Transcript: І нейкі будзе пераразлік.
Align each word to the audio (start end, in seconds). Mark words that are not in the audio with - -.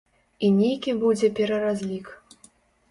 І 0.47 0.49
нейкі 0.61 0.95
будзе 1.03 1.31
пераразлік. 1.41 2.13